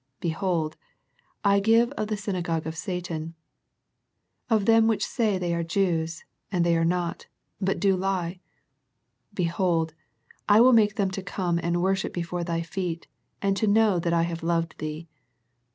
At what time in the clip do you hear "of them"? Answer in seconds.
4.49-4.87